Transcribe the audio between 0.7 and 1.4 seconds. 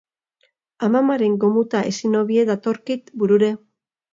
Amamaren